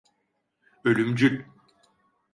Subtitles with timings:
[0.83, 1.43] Ölümcül.